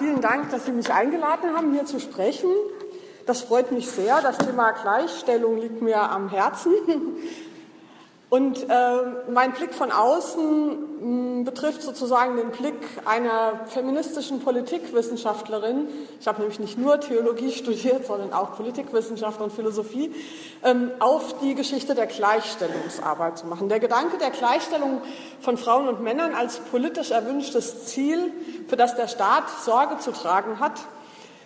[0.00, 2.48] vielen Dank, dass Sie mich eingeladen haben, hier zu sprechen.
[3.26, 4.22] Das freut mich sehr.
[4.22, 6.72] Das Thema Gleichstellung liegt mir am Herzen.
[8.30, 8.96] Und äh,
[9.28, 15.88] mein Blick von außen mh, betrifft sozusagen den Blick einer feministischen Politikwissenschaftlerin.
[16.20, 20.14] Ich habe nämlich nicht nur Theologie studiert, sondern auch Politikwissenschaft und Philosophie,
[20.62, 23.68] ähm, auf die Geschichte der Gleichstellungsarbeit zu machen.
[23.68, 25.00] Der Gedanke der Gleichstellung
[25.40, 28.32] von Frauen und Männern als politisch erwünschtes Ziel,
[28.68, 30.74] für das der Staat Sorge zu tragen hat,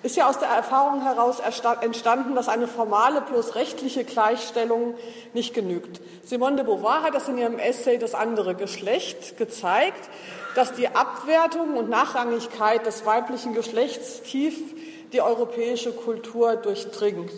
[0.04, 4.94] ist ja aus der Erfahrung heraus entstanden, dass eine formale bloß rechtliche Gleichstellung
[5.32, 6.02] nicht genügt.
[6.22, 10.10] Simone de Beauvoir hat das in ihrem Essay Das andere Geschlecht gezeigt,
[10.54, 14.58] dass die Abwertung und Nachrangigkeit des weiblichen Geschlechts tief
[15.14, 17.32] die europäische Kultur durchdringt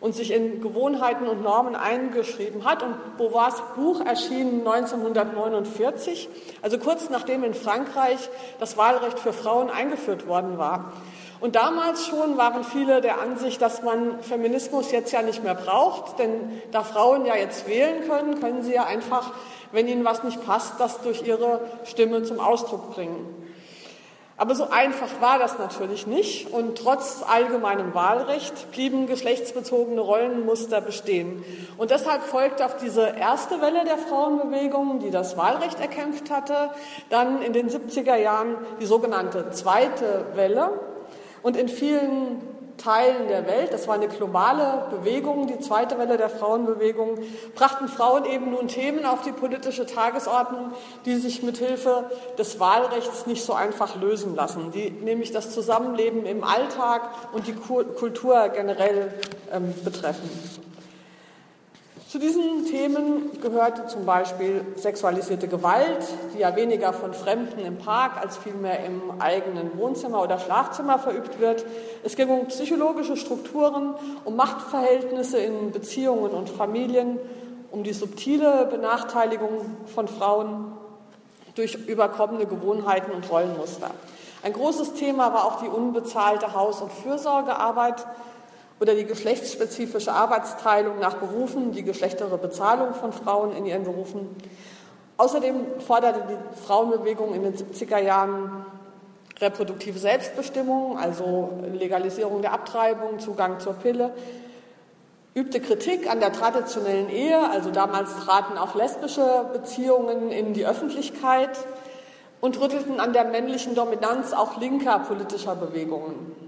[0.00, 2.82] und sich in Gewohnheiten und Normen eingeschrieben hat.
[2.82, 6.30] Und Beauvoirs Buch erschien 1949,
[6.62, 8.30] also kurz nachdem in Frankreich
[8.60, 10.92] das Wahlrecht für Frauen eingeführt worden war.
[11.40, 16.18] Und damals schon waren viele der Ansicht, dass man Feminismus jetzt ja nicht mehr braucht,
[16.18, 19.32] denn da Frauen ja jetzt wählen können, können sie ja einfach,
[19.70, 23.38] wenn ihnen was nicht passt, das durch ihre Stimme zum Ausdruck bringen.
[24.40, 31.44] Aber so einfach war das natürlich nicht und trotz allgemeinem Wahlrecht blieben geschlechtsbezogene Rollenmuster bestehen.
[31.76, 36.70] Und deshalb folgte auf diese erste Welle der Frauenbewegung, die das Wahlrecht erkämpft hatte,
[37.10, 40.70] dann in den 70er Jahren die sogenannte zweite Welle,
[41.42, 42.42] und in vielen
[42.78, 47.18] Teilen der Welt, das war eine globale Bewegung, die zweite Welle der Frauenbewegung,
[47.54, 50.72] brachten Frauen eben nun Themen auf die politische Tagesordnung,
[51.04, 56.24] die sich mit Hilfe des Wahlrechts nicht so einfach lösen lassen, die nämlich das Zusammenleben
[56.24, 59.12] im Alltag und die Kultur generell
[59.52, 60.30] ähm, betreffen.
[62.08, 68.12] Zu diesen Themen gehörte zum Beispiel sexualisierte Gewalt, die ja weniger von Fremden im Park
[68.18, 71.66] als vielmehr im eigenen Wohnzimmer oder Schlafzimmer verübt wird.
[72.02, 77.18] Es ging um psychologische Strukturen, um Machtverhältnisse in Beziehungen und Familien,
[77.72, 80.72] um die subtile Benachteiligung von Frauen
[81.56, 83.90] durch überkommene Gewohnheiten und Rollenmuster.
[84.42, 88.06] Ein großes Thema war auch die unbezahlte Haus- und Fürsorgearbeit,
[88.80, 94.36] oder die geschlechtsspezifische Arbeitsteilung nach Berufen, die geschlechtere Bezahlung von Frauen in ihren Berufen.
[95.16, 98.64] Außerdem forderte die Frauenbewegung in den 70er Jahren
[99.40, 104.12] reproduktive Selbstbestimmung, also Legalisierung der Abtreibung, Zugang zur Pille,
[105.34, 111.50] übte Kritik an der traditionellen Ehe, also damals traten auch lesbische Beziehungen in die Öffentlichkeit
[112.40, 116.47] und rüttelten an der männlichen Dominanz auch linker politischer Bewegungen.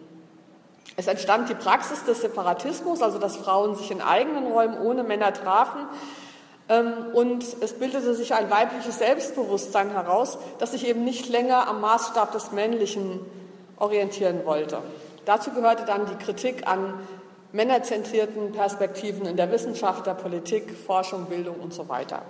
[0.96, 5.32] Es entstand die Praxis des Separatismus, also dass Frauen sich in eigenen Räumen ohne Männer
[5.32, 5.86] trafen.
[6.68, 11.80] Ähm, und es bildete sich ein weibliches Selbstbewusstsein heraus, das sich eben nicht länger am
[11.80, 13.20] Maßstab des Männlichen
[13.76, 14.78] orientieren wollte.
[15.24, 16.94] Dazu gehörte dann die Kritik an
[17.52, 22.22] männerzentrierten Perspektiven in der Wissenschaft, der Politik, Forschung, Bildung und so weiter.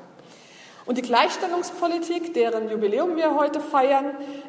[0.90, 4.06] Und die Gleichstellungspolitik, deren Jubiläum wir heute feiern,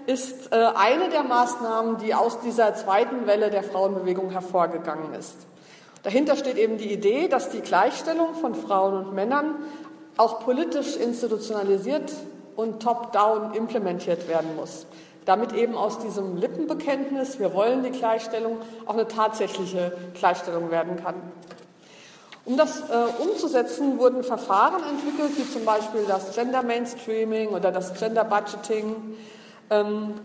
[0.07, 5.35] ist äh, eine der Maßnahmen, die aus dieser zweiten Welle der Frauenbewegung hervorgegangen ist.
[6.01, 9.53] Dahinter steht eben die Idee, dass die Gleichstellung von Frauen und Männern
[10.17, 12.11] auch politisch institutionalisiert
[12.55, 14.87] und top-down implementiert werden muss,
[15.25, 21.13] damit eben aus diesem Lippenbekenntnis, wir wollen die Gleichstellung, auch eine tatsächliche Gleichstellung werden kann.
[22.43, 27.93] Um das äh, umzusetzen, wurden Verfahren entwickelt, wie zum Beispiel das Gender Mainstreaming oder das
[27.93, 29.15] Gender Budgeting,
[29.69, 30.15] ähm,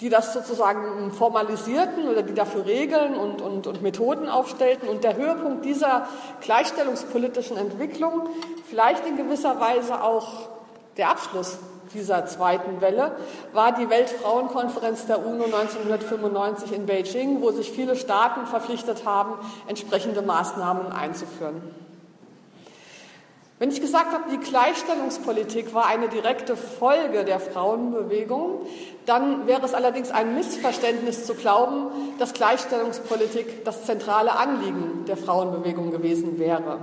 [0.00, 4.88] die das sozusagen formalisierten oder die dafür Regeln und, und, und Methoden aufstellten.
[4.88, 6.08] Und der Höhepunkt dieser
[6.40, 8.28] gleichstellungspolitischen Entwicklung,
[8.68, 10.48] vielleicht in gewisser Weise auch
[10.96, 11.58] der Abschluss
[11.94, 13.16] dieser zweiten Welle
[13.52, 19.34] war die Weltfrauenkonferenz der UNO 1995 in Beijing, wo sich viele Staaten verpflichtet haben,
[19.66, 21.62] entsprechende Maßnahmen einzuführen.
[23.62, 28.66] Wenn ich gesagt habe, die Gleichstellungspolitik war eine direkte Folge der Frauenbewegung,
[29.06, 31.86] dann wäre es allerdings ein Missverständnis zu glauben,
[32.18, 36.80] dass Gleichstellungspolitik das zentrale Anliegen der Frauenbewegung gewesen wäre.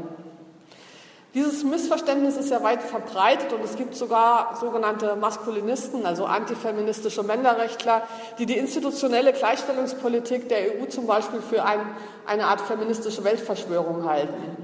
[1.35, 8.01] Dieses Missverständnis ist ja weit verbreitet und es gibt sogar sogenannte Maskulinisten, also antifeministische Männerrechtler,
[8.39, 11.81] die die institutionelle Gleichstellungspolitik der EU zum Beispiel für ein,
[12.25, 14.57] eine Art feministische Weltverschwörung halten.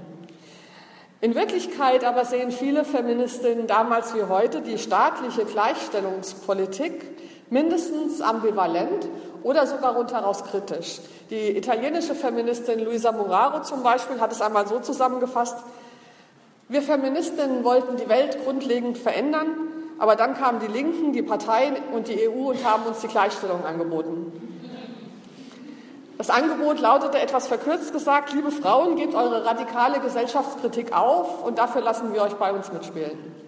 [1.21, 7.03] In Wirklichkeit aber sehen viele Feministinnen damals wie heute die staatliche Gleichstellungspolitik
[7.51, 9.07] mindestens ambivalent
[9.44, 11.00] oder sogar rundheraus kritisch.
[11.29, 15.57] Die italienische Feministin Luisa Muraro zum Beispiel hat es einmal so zusammengefasst,
[16.67, 19.47] wir Feministinnen wollten die Welt grundlegend verändern,
[20.00, 23.63] aber dann kamen die Linken, die Parteien und die EU und haben uns die Gleichstellung
[23.65, 24.31] angeboten.
[26.17, 31.81] Das Angebot lautete etwas verkürzt gesagt, liebe Frauen, gebt eure radikale Gesellschaftskritik auf und dafür
[31.81, 33.44] lassen wir euch bei uns mitspielen.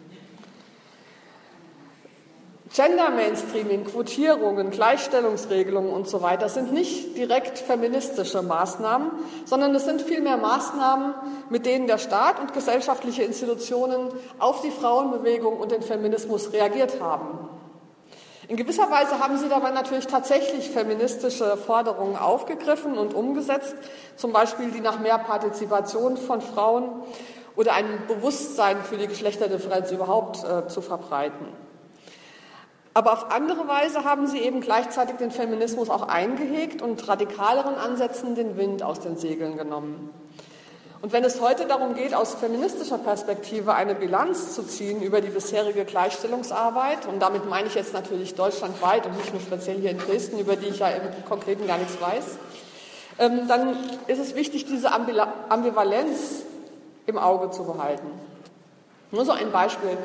[2.74, 9.12] Gender Mainstreaming, Quotierungen, Gleichstellungsregelungen und so weiter sind nicht direkt feministische Maßnahmen,
[9.46, 11.14] sondern es sind vielmehr Maßnahmen,
[11.50, 14.10] mit denen der Staat und gesellschaftliche Institutionen
[14.40, 17.48] auf die Frauenbewegung und den Feminismus reagiert haben.
[18.50, 23.75] In gewisser Weise haben sie dabei natürlich tatsächlich feministische Forderungen aufgegriffen und umgesetzt,
[24.16, 26.90] zum Beispiel die nach mehr Partizipation von Frauen
[27.56, 31.67] oder ein Bewusstsein für die Geschlechterdifferenz überhaupt äh, zu verbreiten.
[32.98, 38.34] Aber auf andere Weise haben sie eben gleichzeitig den Feminismus auch eingehegt und radikaleren Ansätzen
[38.34, 40.10] den Wind aus den Segeln genommen.
[41.04, 45.30] Und wenn es heute darum geht, aus feministischer Perspektive eine Bilanz zu ziehen über die
[45.30, 50.00] bisherige Gleichstellungsarbeit, und damit meine ich jetzt natürlich deutschlandweit und nicht nur speziell hier in
[50.00, 52.40] Dresden, über die ich ja im Konkreten gar nichts weiß,
[53.20, 53.78] ähm, dann
[54.08, 56.46] ist es wichtig, diese Ambivalenz
[57.06, 58.08] im Auge zu behalten.
[59.12, 60.00] Nur so ein Beispiel.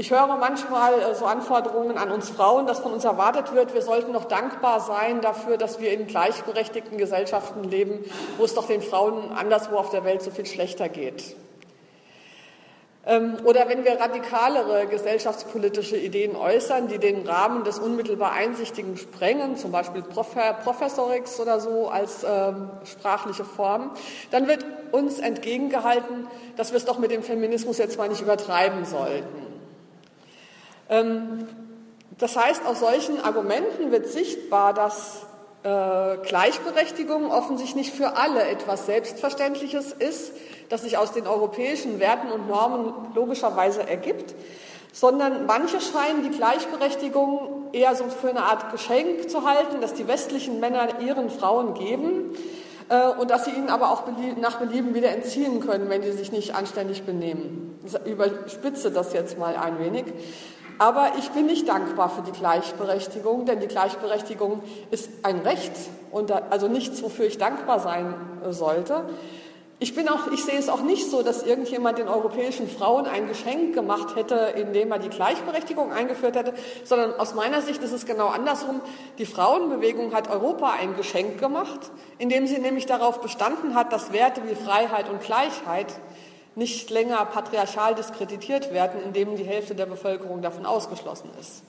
[0.00, 3.82] Ich höre manchmal äh, so Anforderungen an uns Frauen, dass von uns erwartet wird, wir
[3.82, 8.02] sollten noch dankbar sein dafür, dass wir in gleichberechtigten Gesellschaften leben,
[8.38, 11.36] wo es doch den Frauen anderswo auf der Welt so viel schlechter geht.
[13.04, 19.58] Ähm, oder wenn wir radikalere gesellschaftspolitische Ideen äußern, die den Rahmen des unmittelbar Einsichtigen sprengen,
[19.58, 23.90] zum Beispiel Professorix oder so als ähm, sprachliche Form,
[24.30, 26.26] dann wird uns entgegengehalten,
[26.56, 29.59] dass wir es doch mit dem Feminismus jetzt mal nicht übertreiben sollten.
[30.90, 31.46] Ähm,
[32.18, 35.22] das heißt, aus solchen Argumenten wird sichtbar, dass
[35.62, 40.32] äh, Gleichberechtigung offensichtlich nicht für alle etwas Selbstverständliches ist,
[40.68, 44.34] das sich aus den europäischen Werten und Normen logischerweise ergibt,
[44.92, 50.08] sondern manche scheinen die Gleichberechtigung eher so für eine Art Geschenk zu halten, das die
[50.08, 52.34] westlichen Männer ihren Frauen geben
[52.88, 54.04] äh, und dass sie ihnen aber auch
[54.40, 57.78] nach Belieben wieder entziehen können, wenn sie sich nicht anständig benehmen.
[57.86, 60.04] Ich überspitze das jetzt mal ein wenig.
[60.80, 65.72] Aber ich bin nicht dankbar für die Gleichberechtigung, denn die Gleichberechtigung ist ein Recht
[66.10, 68.14] und also nichts, wofür ich dankbar sein
[68.48, 69.04] sollte.
[69.78, 73.28] Ich, bin auch, ich sehe es auch nicht so, dass irgendjemand den europäischen Frauen ein
[73.28, 76.54] Geschenk gemacht hätte, indem er die Gleichberechtigung eingeführt hätte,
[76.84, 78.80] sondern aus meiner Sicht ist es genau andersrum.
[79.18, 84.40] Die Frauenbewegung hat Europa ein Geschenk gemacht, indem sie nämlich darauf bestanden hat, dass Werte
[84.48, 85.88] wie Freiheit und Gleichheit
[86.60, 91.62] nicht länger patriarchal diskreditiert werden, indem die Hälfte der Bevölkerung davon ausgeschlossen ist.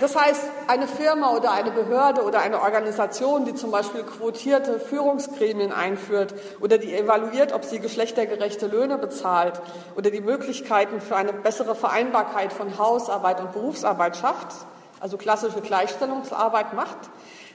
[0.00, 5.72] Das heißt, eine Firma oder eine Behörde oder eine Organisation, die zum Beispiel quotierte Führungsgremien
[5.72, 9.60] einführt oder die evaluiert, ob sie geschlechtergerechte Löhne bezahlt
[9.96, 14.54] oder die Möglichkeiten für eine bessere Vereinbarkeit von Hausarbeit und Berufsarbeit schafft,
[15.00, 16.98] also klassische Gleichstellungsarbeit macht,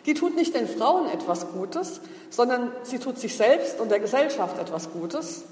[0.05, 4.59] die tut nicht den Frauen etwas Gutes, sondern sie tut sich selbst und der Gesellschaft
[4.59, 5.43] etwas Gutes.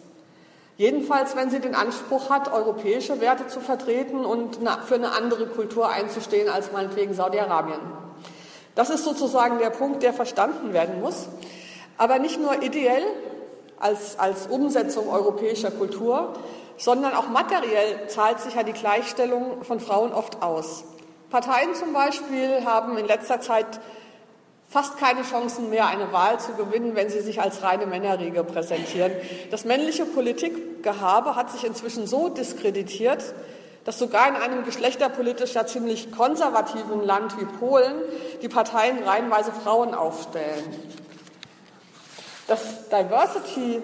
[0.77, 4.57] Jedenfalls, wenn sie den Anspruch hat, europäische Werte zu vertreten und
[4.87, 7.79] für eine andere Kultur einzustehen als meinetwegen Saudi-Arabien.
[8.75, 11.27] Das ist sozusagen der Punkt, der verstanden werden muss.
[11.97, 13.03] Aber nicht nur ideell
[13.79, 16.33] als, als Umsetzung europäischer Kultur,
[16.77, 20.83] sondern auch materiell zahlt sich ja die Gleichstellung von Frauen oft aus.
[21.31, 23.79] Parteien zum Beispiel haben in letzter Zeit
[24.69, 29.13] fast keine Chancen mehr, eine Wahl zu gewinnen, wenn sie sich als reine Männerriege präsentieren.
[29.49, 33.33] Das männliche Politikgehabe hat sich inzwischen so diskreditiert,
[33.85, 37.95] dass sogar in einem geschlechterpolitisch ja ziemlich konservativen Land wie Polen
[38.41, 40.63] die Parteien reihenweise Frauen aufstellen.
[42.47, 43.81] Das Diversity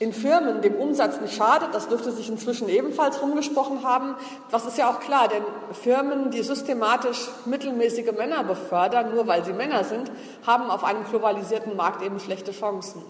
[0.00, 4.14] in Firmen dem Umsatz nicht schadet, das dürfte sich inzwischen ebenfalls rumgesprochen haben.
[4.50, 5.42] Das ist ja auch klar, denn
[5.82, 10.10] Firmen, die systematisch mittelmäßige Männer befördern, nur weil sie Männer sind,
[10.46, 13.02] haben auf einem globalisierten Markt eben schlechte Chancen.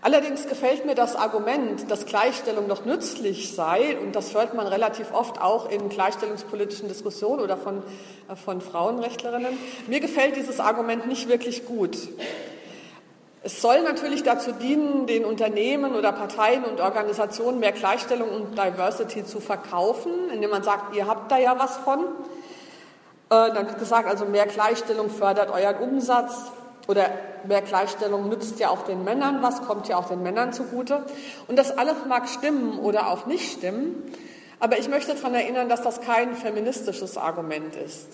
[0.00, 5.12] Allerdings gefällt mir das Argument, dass Gleichstellung doch nützlich sei, und das hört man relativ
[5.12, 7.82] oft auch in gleichstellungspolitischen Diskussionen oder von,
[8.28, 9.58] äh, von Frauenrechtlerinnen.
[9.88, 11.96] Mir gefällt dieses Argument nicht wirklich gut.
[13.46, 19.24] Es soll natürlich dazu dienen, den Unternehmen oder Parteien und Organisationen mehr Gleichstellung und Diversity
[19.24, 22.00] zu verkaufen, indem man sagt, ihr habt da ja was von.
[22.00, 26.50] Äh, dann wird gesagt, also mehr Gleichstellung fördert euren Umsatz
[26.88, 27.08] oder
[27.46, 31.04] mehr Gleichstellung nützt ja auch den Männern was, kommt ja auch den Männern zugute.
[31.46, 34.12] Und das alles mag stimmen oder auch nicht stimmen,
[34.58, 38.08] aber ich möchte daran erinnern, dass das kein feministisches Argument ist.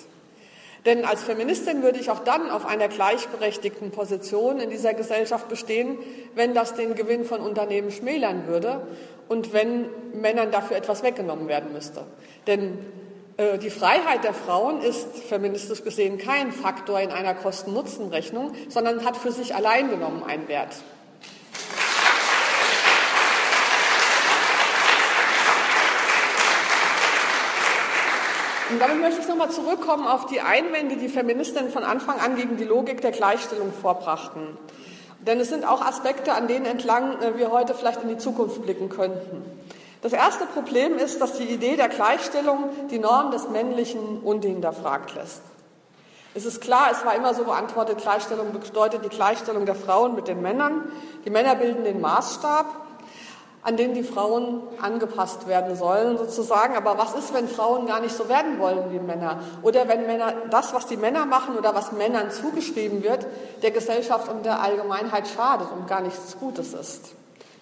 [0.84, 5.98] Denn als Feministin würde ich auch dann auf einer gleichberechtigten Position in dieser Gesellschaft bestehen,
[6.34, 8.86] wenn das den Gewinn von Unternehmen schmälern würde
[9.28, 12.04] und wenn Männern dafür etwas weggenommen werden müsste.
[12.48, 12.78] Denn
[13.36, 19.16] äh, die Freiheit der Frauen ist feministisch gesehen kein Faktor in einer Kosten-Nutzen-Rechnung, sondern hat
[19.16, 20.74] für sich allein genommen einen Wert.
[28.72, 32.56] Und damit möchte ich nochmal zurückkommen auf die Einwände, die Feministinnen von Anfang an gegen
[32.56, 34.56] die Logik der Gleichstellung vorbrachten.
[35.20, 38.62] Denn es sind auch Aspekte, an denen entlang äh, wir heute vielleicht in die Zukunft
[38.62, 39.44] blicken könnten.
[40.00, 45.42] Das erste Problem ist, dass die Idee der Gleichstellung die Norm des Männlichen unhinterfragt lässt.
[46.34, 50.28] Es ist klar, es war immer so beantwortet, Gleichstellung bedeutet die Gleichstellung der Frauen mit
[50.28, 50.90] den Männern.
[51.26, 52.64] Die Männer bilden den Maßstab
[53.64, 56.76] an denen die Frauen angepasst werden sollen, sozusagen.
[56.76, 59.40] Aber was ist, wenn Frauen gar nicht so werden wollen wie Männer?
[59.62, 63.26] Oder wenn Männer das, was die Männer machen oder was Männern zugeschrieben wird,
[63.62, 67.14] der Gesellschaft und der Allgemeinheit schadet und gar nichts Gutes ist?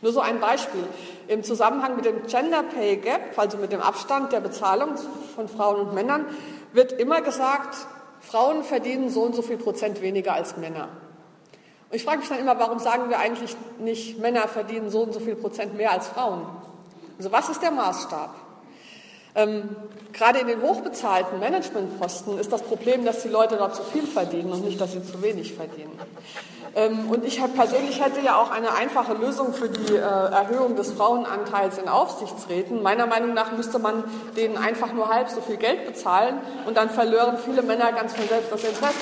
[0.02, 0.84] Nur so ein Beispiel.
[1.28, 4.96] Im Zusammenhang mit dem Gender Pay Gap, also mit dem Abstand der Bezahlung
[5.34, 6.24] von Frauen und Männern,
[6.72, 7.76] wird immer gesagt,
[8.20, 10.88] Frauen verdienen so und so viel Prozent weniger als Männer.
[11.90, 15.12] Und ich frage mich dann immer, warum sagen wir eigentlich nicht, Männer verdienen so und
[15.12, 16.46] so viel Prozent mehr als Frauen?
[17.18, 18.32] Also was ist der Maßstab?
[19.34, 19.76] Ähm,
[20.12, 24.52] gerade in den hochbezahlten Managementposten ist das Problem, dass die Leute dort zu viel verdienen
[24.52, 25.98] und nicht, dass sie zu wenig verdienen.
[26.76, 30.92] Ähm, und ich persönlich hätte ja auch eine einfache Lösung für die äh, Erhöhung des
[30.92, 32.82] Frauenanteils in Aufsichtsräten.
[32.82, 34.04] Meiner Meinung nach müsste man
[34.36, 38.28] denen einfach nur halb so viel Geld bezahlen und dann verlören viele Männer ganz von
[38.28, 38.94] selbst das Interesse.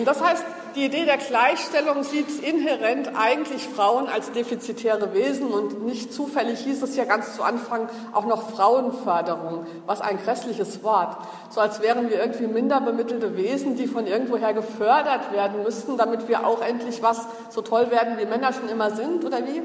[0.00, 0.42] Und das heißt,
[0.76, 6.82] die Idee der Gleichstellung sieht inhärent eigentlich Frauen als defizitäre Wesen und nicht zufällig hieß
[6.82, 11.18] es ja ganz zu Anfang auch noch Frauenförderung, was ein grässliches Wort.
[11.50, 16.28] So als wären wir irgendwie minder bemittelte Wesen, die von irgendwoher gefördert werden müssten, damit
[16.28, 19.60] wir auch endlich was so toll werden, wie Männer schon immer sind, oder wie?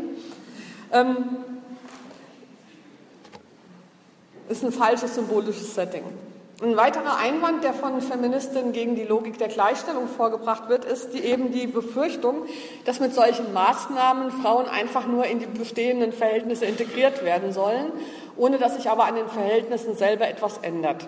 [0.91, 1.37] Ähm,
[4.49, 6.03] ist ein falsches symbolisches Setting.
[6.61, 11.19] Ein weiterer Einwand, der von Feministinnen gegen die Logik der Gleichstellung vorgebracht wird, ist die,
[11.19, 12.45] eben die Befürchtung,
[12.85, 17.91] dass mit solchen Maßnahmen Frauen einfach nur in die bestehenden Verhältnisse integriert werden sollen,
[18.37, 21.05] ohne dass sich aber an den Verhältnissen selber etwas ändert.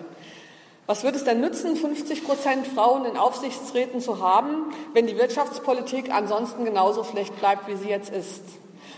[0.86, 6.12] Was wird es denn nützen, 50 Prozent Frauen in Aufsichtsräten zu haben, wenn die Wirtschaftspolitik
[6.12, 8.42] ansonsten genauso schlecht bleibt, wie sie jetzt ist?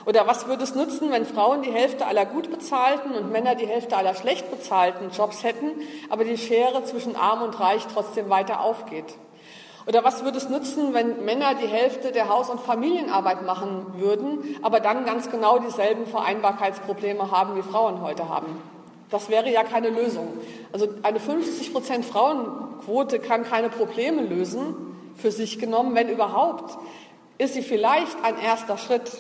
[0.07, 3.67] Oder was würde es nutzen, wenn Frauen die Hälfte aller gut bezahlten und Männer die
[3.67, 5.73] Hälfte aller schlecht bezahlten Jobs hätten,
[6.09, 9.17] aber die Schere zwischen arm und reich trotzdem weiter aufgeht?
[9.87, 14.57] Oder was würde es nützen, wenn Männer die Hälfte der Haus- und Familienarbeit machen würden,
[14.63, 18.63] aber dann ganz genau dieselben Vereinbarkeitsprobleme haben, wie Frauen heute haben?
[19.11, 20.29] Das wäre ja keine Lösung.
[20.73, 24.75] Also eine 50 Prozent Frauenquote kann keine Probleme lösen,
[25.17, 26.79] für sich genommen, wenn überhaupt,
[27.39, 29.11] ist sie vielleicht ein erster Schritt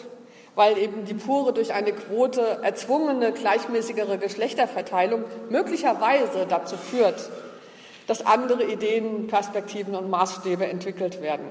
[0.54, 7.30] weil eben die pure durch eine Quote erzwungene gleichmäßigere Geschlechterverteilung möglicherweise dazu führt,
[8.07, 11.47] dass andere Ideen, Perspektiven und Maßstäbe entwickelt werden.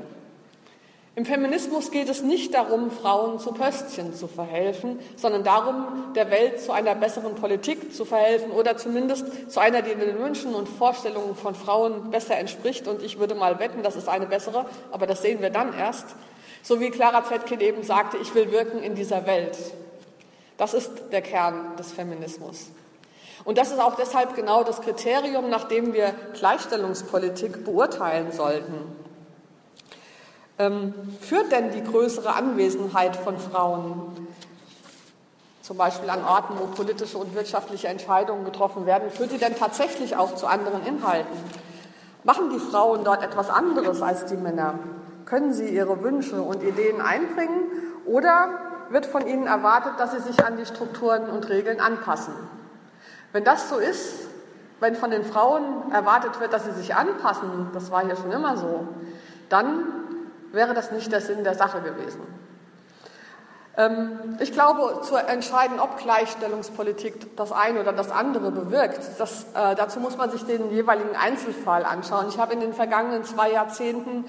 [1.20, 6.62] Im Feminismus geht es nicht darum, Frauen zu Pöstchen zu verhelfen, sondern darum, der Welt
[6.62, 11.36] zu einer besseren Politik zu verhelfen oder zumindest zu einer, die den Wünschen und Vorstellungen
[11.36, 12.88] von Frauen besser entspricht.
[12.88, 16.06] Und ich würde mal wetten, das ist eine bessere, aber das sehen wir dann erst.
[16.61, 19.57] So wie Clara Zetkin eben sagte, ich will wirken in dieser Welt.
[20.57, 22.67] Das ist der Kern des Feminismus.
[23.45, 28.73] Und das ist auch deshalb genau das Kriterium, nach dem wir Gleichstellungspolitik beurteilen sollten.
[30.57, 34.27] Ähm, führt denn die größere Anwesenheit von Frauen,
[35.61, 40.17] zum Beispiel an Orten, wo politische und wirtschaftliche Entscheidungen getroffen werden, führt die denn tatsächlich
[40.17, 41.37] auch zu anderen Inhalten?
[42.25, 44.79] Machen die Frauen dort etwas anderes als die Männer?
[45.29, 47.63] Können sie ihre Wünsche und Ideen einbringen
[48.05, 48.50] oder
[48.89, 52.33] wird von ihnen erwartet, dass sie sich an die Strukturen und Regeln anpassen?
[53.31, 54.27] Wenn das so ist,
[54.79, 58.57] wenn von den Frauen erwartet wird, dass sie sich anpassen, das war hier schon immer
[58.57, 58.88] so,
[59.50, 59.83] dann
[60.51, 62.21] wäre das nicht der Sinn der Sache gewesen.
[63.77, 69.75] Ähm, ich glaube, zu entscheiden, ob Gleichstellungspolitik das eine oder das andere bewirkt, das, äh,
[69.75, 72.27] dazu muss man sich den jeweiligen Einzelfall anschauen.
[72.29, 74.25] Ich habe in den vergangenen zwei Jahrzehnten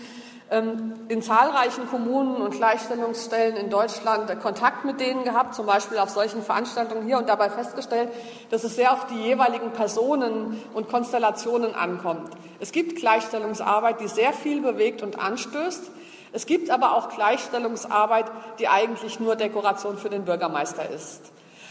[0.50, 6.42] in zahlreichen Kommunen und Gleichstellungsstellen in Deutschland Kontakt mit denen gehabt, zum Beispiel auf solchen
[6.42, 8.08] Veranstaltungen hier und dabei festgestellt,
[8.50, 12.30] dass es sehr auf die jeweiligen Personen und Konstellationen ankommt.
[12.58, 15.88] Es gibt Gleichstellungsarbeit, die sehr viel bewegt und anstößt.
[16.32, 18.26] Es gibt aber auch Gleichstellungsarbeit,
[18.58, 21.30] die eigentlich nur Dekoration für den Bürgermeister ist.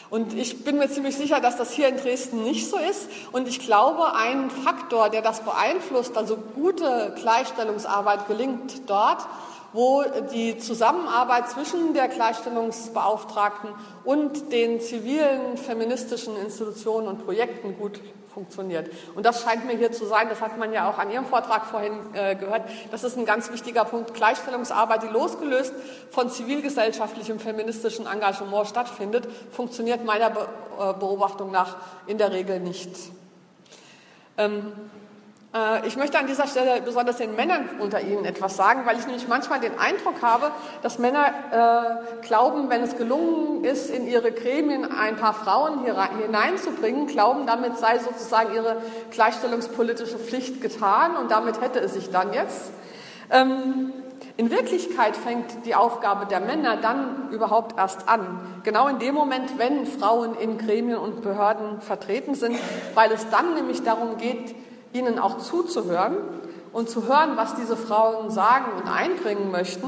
[0.10, 3.08] Und ich bin mir ziemlich sicher, dass das hier in Dresden nicht so ist.
[3.32, 9.28] Und ich glaube, ein Faktor, der das beeinflusst, also gute Gleichstellungsarbeit gelingt dort,
[9.74, 13.70] wo die Zusammenarbeit zwischen der Gleichstellungsbeauftragten
[14.04, 18.00] und den zivilen feministischen Institutionen und Projekten gut
[18.34, 18.90] funktioniert.
[19.16, 21.66] Und das scheint mir hier zu sein, das hat man ja auch an Ihrem Vortrag
[21.66, 24.14] vorhin äh, gehört, das ist ein ganz wichtiger Punkt.
[24.14, 25.74] Gleichstellungsarbeit, die losgelöst
[26.12, 30.48] von zivilgesellschaftlichem feministischen Engagement stattfindet, funktioniert meiner Be
[30.80, 31.76] äh, Beobachtung nach
[32.08, 32.92] in der Regel nicht.
[34.38, 35.09] Ähm, äh,
[35.88, 39.28] ich möchte an dieser Stelle besonders den Männern unter Ihnen etwas sagen, weil ich nämlich
[39.28, 40.52] manchmal den Eindruck habe,
[40.84, 47.08] dass Männer äh, glauben, wenn es gelungen ist, in ihre Gremien ein paar Frauen hineinzubringen,
[47.08, 48.78] glauben, damit sei sozusagen ihre
[49.10, 52.72] gleichstellungspolitische Pflicht getan und damit hätte es sich dann jetzt.
[53.32, 53.92] Ähm,
[54.38, 58.40] in Wirklichkeit fängt die Aufgabe der Männer dann überhaupt erst an.
[58.64, 62.58] Genau in dem Moment, wenn Frauen in Gremien und Behörden vertreten sind,
[62.94, 64.56] weil es dann nämlich darum geht,
[64.94, 66.18] ihnen auch zuzuhören
[66.72, 69.88] und zu hören, was diese Frauen sagen und einbringen möchten.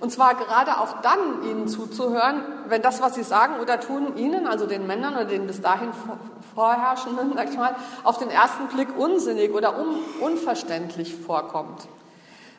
[0.00, 4.46] Und zwar gerade auch dann ihnen zuzuhören, wenn das, was sie sagen oder tun, ihnen,
[4.46, 5.90] also den Männern oder den bis dahin
[6.54, 11.88] vorherrschenden, sag ich mal, auf den ersten Blick unsinnig oder un unverständlich vorkommt.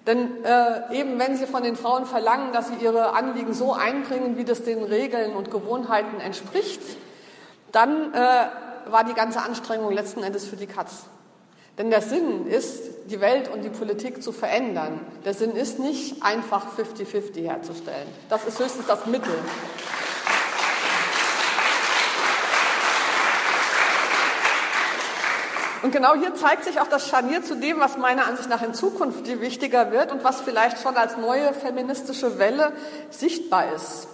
[0.05, 4.35] Denn äh, eben wenn Sie von den Frauen verlangen, dass sie ihre Anliegen so einbringen,
[4.35, 6.81] wie das den Regeln und Gewohnheiten entspricht,
[7.71, 8.17] dann äh,
[8.89, 11.05] war die ganze Anstrengung letzten Endes für die Katz.
[11.77, 14.99] Denn der Sinn ist, die Welt und die Politik zu verändern.
[15.25, 18.07] Der Sinn ist nicht einfach 50-50 herzustellen.
[18.29, 19.33] Das ist höchstens das Mittel.
[25.81, 28.73] Und genau hier zeigt sich auch das Scharnier zu dem, was meiner Ansicht nach in
[28.73, 32.71] Zukunft wichtiger wird und was vielleicht schon als neue feministische Welle
[33.09, 34.07] sichtbar ist.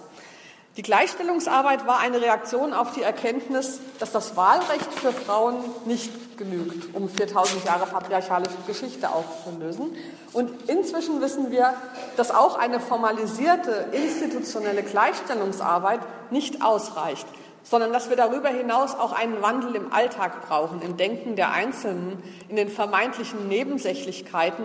[0.76, 6.94] Die Gleichstellungsarbeit war eine Reaktion auf die Erkenntnis, dass das Wahlrecht für Frauen nicht genügt,
[6.94, 9.96] um 4000 Jahre patriarchale Geschichte aufzulösen.
[10.32, 11.74] Und inzwischen wissen wir,
[12.16, 17.26] dass auch eine formalisierte institutionelle Gleichstellungsarbeit nicht ausreicht,
[17.64, 22.22] sondern dass wir darüber hinaus auch einen Wandel im Alltag brauchen, im Denken der Einzelnen,
[22.48, 24.64] in den vermeintlichen Nebensächlichkeiten,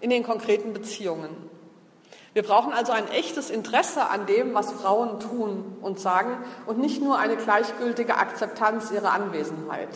[0.00, 1.51] in den konkreten Beziehungen.
[2.34, 7.02] Wir brauchen also ein echtes Interesse an dem, was Frauen tun und sagen und nicht
[7.02, 9.90] nur eine gleichgültige Akzeptanz ihrer Anwesenheit.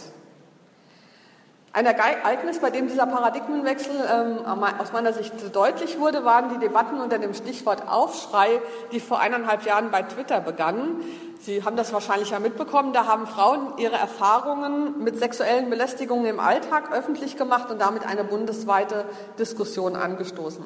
[1.72, 4.38] Ein Ereignis, bei dem dieser Paradigmenwechsel ähm,
[4.78, 9.66] aus meiner Sicht deutlich wurde, waren die Debatten unter dem Stichwort Aufschrei, die vor eineinhalb
[9.66, 11.02] Jahren bei Twitter begannen.
[11.38, 12.94] Sie haben das wahrscheinlich ja mitbekommen.
[12.94, 18.24] Da haben Frauen ihre Erfahrungen mit sexuellen Belästigungen im Alltag öffentlich gemacht und damit eine
[18.24, 19.04] bundesweite
[19.38, 20.64] Diskussion angestoßen.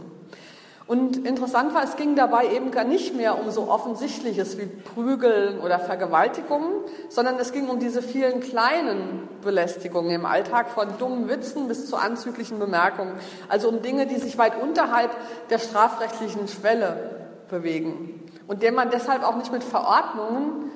[0.91, 5.61] Und interessant war, es ging dabei eben gar nicht mehr um so Offensichtliches wie Prügeln
[5.61, 6.69] oder Vergewaltigungen,
[7.09, 11.95] sondern es ging um diese vielen kleinen Belästigungen im Alltag, von dummen Witzen bis zu
[11.95, 13.13] anzüglichen Bemerkungen.
[13.49, 15.13] Also um Dinge, die sich weit unterhalb
[15.49, 20.73] der strafrechtlichen Schwelle bewegen und denen man deshalb auch nicht mit Verordnungen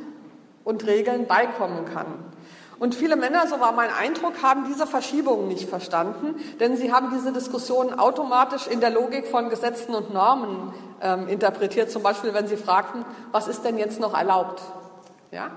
[0.63, 2.34] und Regeln beikommen kann.
[2.85, 7.09] Und viele Männer, so war mein Eindruck, haben diese Verschiebungen nicht verstanden, denn sie haben
[7.17, 11.91] diese Diskussion automatisch in der Logik von Gesetzen und Normen ähm, interpretiert.
[11.91, 14.61] Zum Beispiel, wenn sie fragten, was ist denn jetzt noch erlaubt?
[15.31, 15.51] Ja?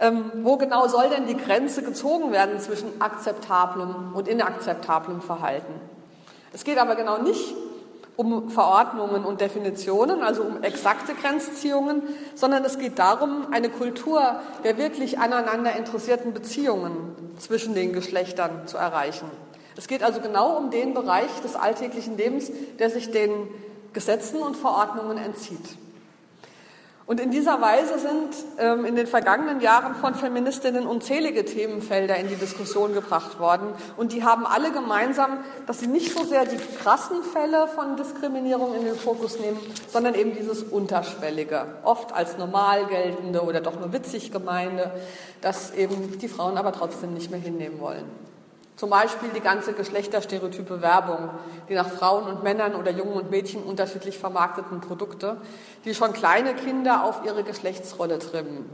[0.00, 5.74] Ähm, wo genau soll denn die Grenze gezogen werden zwischen akzeptablem und inakzeptablem Verhalten?
[6.52, 7.54] Es geht aber genau nicht
[8.18, 12.02] um Verordnungen und Definitionen, also um exakte Grenzziehungen,
[12.34, 18.76] sondern es geht darum, eine Kultur der wirklich aneinander interessierten Beziehungen zwischen den Geschlechtern zu
[18.76, 19.30] erreichen.
[19.76, 22.50] Es geht also genau um den Bereich des alltäglichen Lebens,
[22.80, 23.30] der sich den
[23.92, 25.78] Gesetzen und Verordnungen entzieht.
[27.08, 32.28] Und in dieser Weise sind ähm, in den vergangenen Jahren von Feministinnen unzählige Themenfelder in
[32.28, 33.68] die Diskussion gebracht worden.
[33.96, 38.74] Und die haben alle gemeinsam, dass sie nicht so sehr die krassen Fälle von Diskriminierung
[38.74, 39.58] in den Fokus nehmen,
[39.90, 44.92] sondern eben dieses Unterschwellige, oft als normal geltende oder doch nur witzig gemeinde,
[45.40, 48.27] das eben die Frauen aber trotzdem nicht mehr hinnehmen wollen.
[48.78, 51.30] Zum Beispiel die ganze geschlechterstereotype Werbung,
[51.68, 55.38] die nach Frauen und Männern oder Jungen und Mädchen unterschiedlich vermarkteten Produkte,
[55.84, 58.70] die schon kleine Kinder auf ihre Geschlechtsrolle trimmen.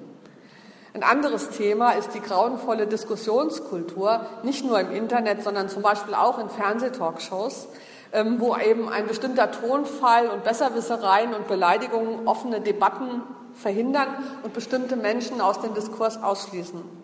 [0.93, 6.39] Ein anderes Thema ist die grauenvolle Diskussionskultur, nicht nur im Internet, sondern zum Beispiel auch
[6.39, 7.69] in Fernsehtalkshows,
[8.13, 13.23] ähm, wo eben ein bestimmter Tonfall und Besserwissereien und Beleidigungen offene Debatten
[13.55, 14.09] verhindern
[14.43, 17.04] und bestimmte Menschen aus dem Diskurs ausschließen.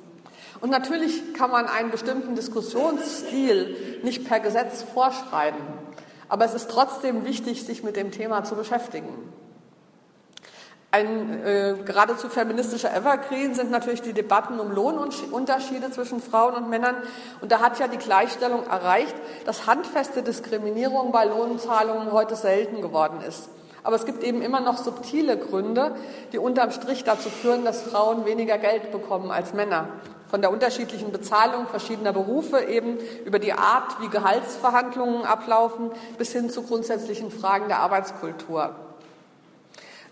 [0.61, 5.61] Und natürlich kann man einen bestimmten Diskussionsstil nicht per Gesetz vorschreiben,
[6.29, 9.33] aber es ist trotzdem wichtig, sich mit dem Thema zu beschäftigen.
[10.93, 16.97] Ein äh, geradezu feministischer Evergreen sind natürlich die Debatten um Lohnunterschiede zwischen Frauen und Männern.
[17.41, 23.21] Und da hat ja die Gleichstellung erreicht, dass handfeste Diskriminierung bei Lohnzahlungen heute selten geworden
[23.21, 23.51] ist.
[23.85, 25.95] Aber es gibt eben immer noch subtile Gründe,
[26.33, 29.89] die unterm Strich dazu führen, dass Frauen weniger Geld bekommen als Männer.
[30.31, 36.51] Von der unterschiedlichen Bezahlung verschiedener Berufe eben über die Art, wie Gehaltsverhandlungen ablaufen, bis hin
[36.51, 38.77] zu grundsätzlichen Fragen der Arbeitskultur.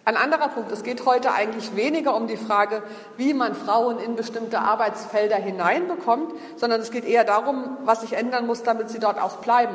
[0.09, 2.83] Ein anderer Punkt, es geht heute eigentlich weniger um die Frage,
[3.19, 8.47] wie man Frauen in bestimmte Arbeitsfelder hineinbekommt, sondern es geht eher darum, was sich ändern
[8.47, 9.75] muss, damit sie dort auch bleiben.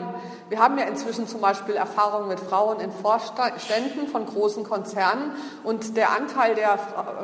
[0.50, 5.98] Wir haben ja inzwischen zum Beispiel Erfahrungen mit Frauen in Vorständen von großen Konzernen und
[5.98, 6.80] der Anteil der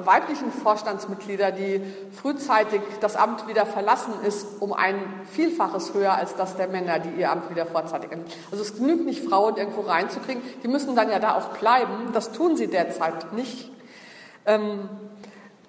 [0.05, 6.57] weiblichen Vorstandsmitglieder, die frühzeitig das Amt wieder verlassen, ist um ein Vielfaches höher als das
[6.57, 8.11] der Männer, die ihr Amt wieder vorzeitig.
[8.51, 12.11] Also es genügt nicht, Frauen irgendwo reinzukriegen, die müssen dann ja da auch bleiben.
[12.13, 13.71] Das tun sie derzeit derzeit nicht.
[14.45, 14.89] Ähm,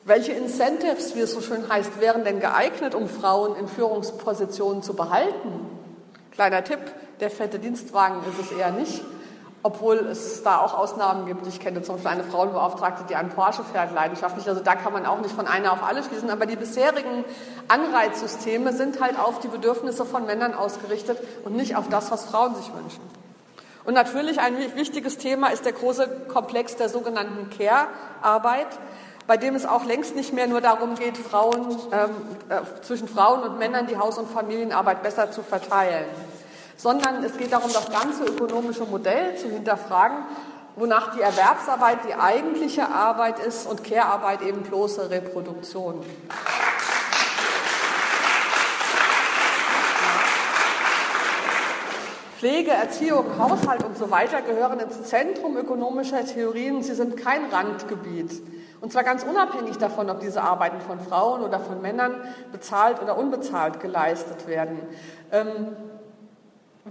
[0.04, 4.94] welche Incentives, wie es so schön heißt, wären denn geeignet, um Frauen in Führungspositionen zu
[4.94, 5.66] behalten?
[6.32, 6.80] Kleiner Tipp,
[7.20, 9.02] der fette Dienstwagen ist es eher nicht,
[9.62, 11.46] obwohl es da auch Ausnahmen gibt.
[11.46, 14.48] Ich kenne zum Beispiel eine Frauenbeauftragte, die einen Porsche fährt, leidenschaftlich.
[14.48, 16.30] Also da kann man auch nicht von einer auf alle schließen.
[16.30, 17.24] Aber die bisherigen
[17.68, 22.54] Anreizsysteme sind halt auf die Bedürfnisse von Männern ausgerichtet und nicht auf das, was Frauen
[22.54, 23.19] sich wünschen.
[23.84, 28.68] Und natürlich ein wichtiges Thema ist der große Komplex der sogenannten Care-Arbeit,
[29.26, 32.10] bei dem es auch längst nicht mehr nur darum geht, Frauen, ähm,
[32.48, 36.06] äh, zwischen Frauen und Männern die Haus- und Familienarbeit besser zu verteilen,
[36.76, 40.18] sondern es geht darum, das ganze ökonomische Modell zu hinterfragen,
[40.76, 46.04] wonach die Erwerbsarbeit die eigentliche Arbeit ist und Care-Arbeit eben bloße Reproduktion.
[52.40, 56.82] Pflege, Erziehung, Haushalt und so weiter gehören ins Zentrum ökonomischer Theorien.
[56.82, 58.32] Sie sind kein Randgebiet.
[58.80, 62.14] Und zwar ganz unabhängig davon, ob diese Arbeiten von Frauen oder von Männern
[62.50, 64.78] bezahlt oder unbezahlt geleistet werden.
[65.30, 65.76] Ähm,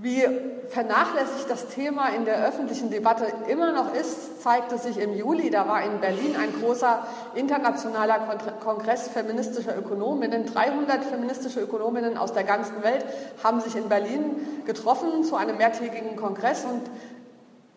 [0.02, 0.24] wie
[0.70, 5.50] vernachlässigt das Thema in der öffentlichen Debatte immer noch ist, zeigte sich im Juli.
[5.50, 8.20] Da war in Berlin ein großer internationaler
[8.64, 10.46] Kongress feministischer Ökonominnen.
[10.46, 13.06] 300 feministische Ökonominnen aus der ganzen Welt
[13.44, 16.82] haben sich in Berlin getroffen zu einem mehrtägigen Kongress und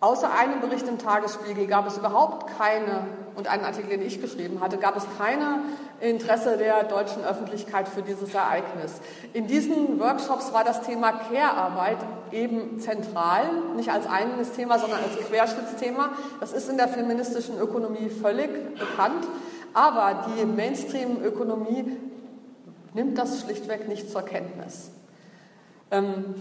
[0.03, 3.07] Außer einem Bericht im Tagesspiegel gab es überhaupt keine,
[3.37, 5.61] und einen Artikel, den ich geschrieben hatte, gab es keine
[6.03, 9.01] Interesse der deutschen Öffentlichkeit für dieses Ereignis.
[9.33, 11.99] In diesen Workshops war das Thema Care-Arbeit
[12.33, 13.45] eben zentral,
[13.77, 16.11] nicht als eigenes Thema, sondern als Querschnittsthema.
[16.41, 19.27] Das ist in der feministischen Ökonomie völlig bekannt,
[19.75, 21.97] aber die Mainstream-Ökonomie
[22.95, 24.91] nimmt das schlichtweg nicht zur Kenntnis.
[25.93, 26.35] Ähm,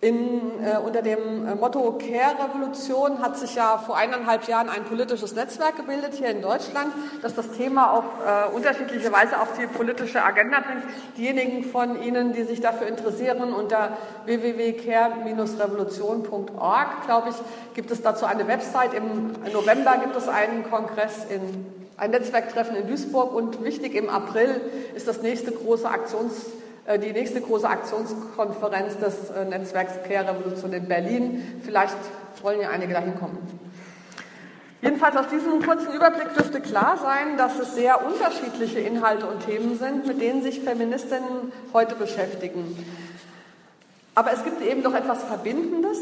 [0.00, 5.34] in, äh, unter dem äh, Motto Care-Revolution hat sich ja vor eineinhalb Jahren ein politisches
[5.34, 10.22] Netzwerk gebildet hier in Deutschland, das das Thema auf äh, unterschiedliche Weise auf die politische
[10.22, 10.84] Agenda bringt.
[11.16, 17.36] Diejenigen von Ihnen, die sich dafür interessieren, unter www.care-revolution.org, glaube ich,
[17.74, 18.94] gibt es dazu eine Website.
[18.94, 24.60] Im November gibt es einen Kongress in ein Netzwerktreffen in Duisburg und wichtig im April
[24.94, 30.88] ist das nächste große Aktions äh, die nächste große Aktionskonferenz des äh, Netzwerks Care-Revolution in
[30.88, 31.60] Berlin.
[31.62, 31.96] Vielleicht
[32.40, 33.36] wollen ja einige dahin kommen.
[34.80, 39.76] Jedenfalls aus diesem kurzen Überblick dürfte klar sein, dass es sehr unterschiedliche Inhalte und Themen
[39.76, 42.76] sind, mit denen sich Feministinnen heute beschäftigen.
[44.14, 45.98] Aber es gibt eben doch etwas Verbindendes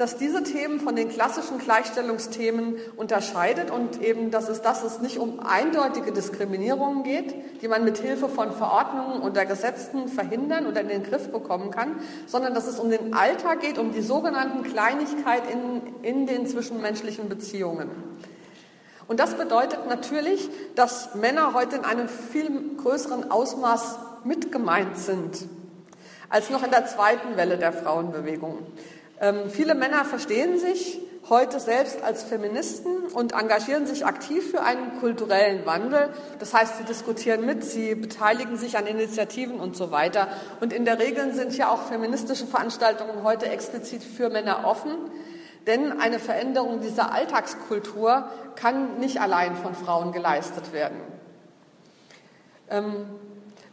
[0.00, 5.18] dass diese Themen von den klassischen Gleichstellungsthemen unterscheidet und eben, dass es, dass es nicht
[5.18, 10.88] um eindeutige Diskriminierungen geht, die man mit Hilfe von Verordnungen oder Gesetzen verhindern oder in
[10.88, 15.42] den Griff bekommen kann, sondern dass es um den Alltag geht, um die sogenannten Kleinigkeit
[15.52, 17.90] in, in den zwischenmenschlichen Beziehungen.
[19.06, 25.46] Und das bedeutet natürlich, dass Männer heute in einem viel größeren Ausmaß mitgemeint sind
[26.30, 28.60] als noch in der zweiten Welle der Frauenbewegung.
[29.20, 34.98] Ähm, viele Männer verstehen sich heute selbst als Feministen und engagieren sich aktiv für einen
[34.98, 36.08] kulturellen Wandel.
[36.38, 40.28] Das heißt, sie diskutieren mit, sie beteiligen sich an Initiativen und so weiter.
[40.60, 44.92] Und in der Regel sind ja auch feministische Veranstaltungen heute explizit für Männer offen.
[45.66, 48.24] Denn eine Veränderung dieser Alltagskultur
[48.56, 50.98] kann nicht allein von Frauen geleistet werden.
[52.70, 53.04] Ähm,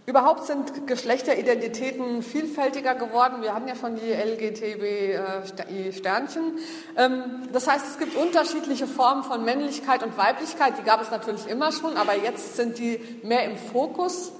[0.09, 3.41] Überhaupt sind Geschlechteridentitäten vielfältiger geworden.
[3.41, 6.59] Wir haben ja schon die LGTB-Sternchen.
[6.95, 10.75] Ähm, das heißt, es gibt unterschiedliche Formen von Männlichkeit und Weiblichkeit.
[10.79, 14.31] Die gab es natürlich immer schon, aber jetzt sind die mehr im Fokus.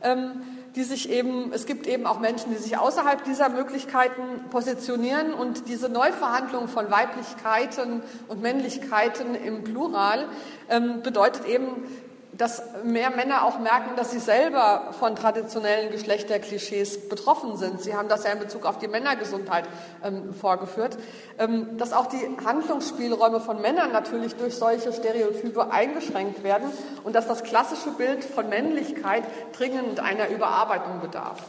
[0.00, 0.42] Ähm,
[0.76, 5.68] die sich eben, es gibt eben auch Menschen, die sich außerhalb dieser Möglichkeiten positionieren und
[5.68, 10.28] diese Neuverhandlung von Weiblichkeiten und Männlichkeiten im Plural
[10.68, 11.84] ähm, bedeutet eben,
[12.38, 17.80] dass mehr Männer auch merken, dass sie selber von traditionellen Geschlechterklischees betroffen sind.
[17.80, 19.64] Sie haben das ja in Bezug auf die Männergesundheit
[20.04, 20.98] ähm, vorgeführt,
[21.38, 26.68] ähm, dass auch die Handlungsspielräume von Männern natürlich durch solche Stereotype eingeschränkt werden
[27.04, 29.24] und dass das klassische Bild von Männlichkeit
[29.56, 31.42] dringend einer Überarbeitung bedarf.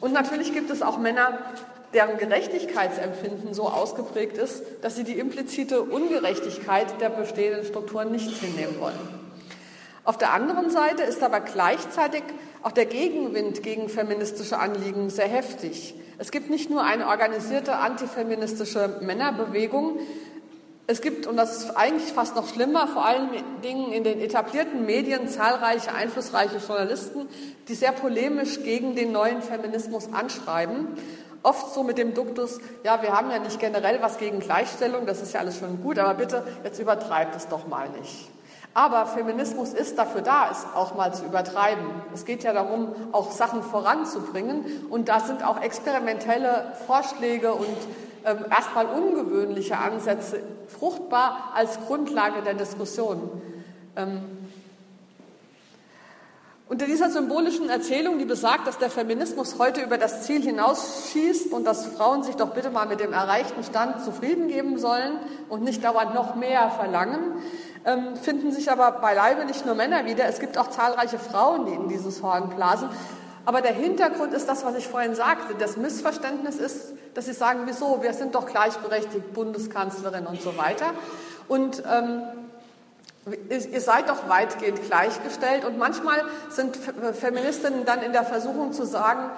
[0.00, 1.38] Und natürlich gibt es auch Männer,
[1.94, 8.78] deren Gerechtigkeitsempfinden so ausgeprägt ist, dass sie die implizite Ungerechtigkeit der bestehenden Strukturen nicht hinnehmen
[8.80, 9.17] wollen.
[10.08, 12.22] Auf der anderen Seite ist aber gleichzeitig
[12.62, 15.94] auch der Gegenwind gegen feministische Anliegen sehr heftig.
[16.16, 19.98] Es gibt nicht nur eine organisierte antifeministische Männerbewegung,
[20.86, 23.28] es gibt, und das ist eigentlich fast noch schlimmer, vor allen
[23.62, 27.28] Dingen in den etablierten Medien zahlreiche einflussreiche Journalisten,
[27.68, 30.88] die sehr polemisch gegen den neuen Feminismus anschreiben.
[31.42, 35.20] Oft so mit dem Duktus, ja, wir haben ja nicht generell was gegen Gleichstellung, das
[35.20, 38.30] ist ja alles schon gut, aber bitte, jetzt übertreibt es doch mal nicht.
[38.78, 41.84] Aber Feminismus ist dafür da, es auch mal zu übertreiben.
[42.14, 44.86] Es geht ja darum, auch Sachen voranzubringen.
[44.88, 47.66] Und da sind auch experimentelle Vorschläge und
[48.24, 53.42] ähm, erstmal ungewöhnliche Ansätze fruchtbar als Grundlage der Diskussion.
[53.96, 54.20] Ähm,
[56.68, 61.64] unter dieser symbolischen Erzählung, die besagt, dass der Feminismus heute über das Ziel hinausschießt und
[61.64, 65.82] dass Frauen sich doch bitte mal mit dem erreichten Stand zufrieden geben sollen und nicht
[65.82, 67.42] dauernd noch mehr verlangen,
[68.22, 71.88] finden sich aber beileibe nicht nur Männer wieder, es gibt auch zahlreiche Frauen, die in
[71.88, 72.88] dieses Horn blasen.
[73.44, 75.54] Aber der Hintergrund ist das, was ich vorhin sagte.
[75.58, 80.92] Das Missverständnis ist, dass sie sagen, wieso, wir sind doch gleichberechtigt, Bundeskanzlerin und so weiter.
[81.48, 82.22] Und ähm,
[83.48, 85.64] ihr seid doch weitgehend gleichgestellt.
[85.64, 89.30] Und manchmal sind Feministinnen dann in der Versuchung zu sagen,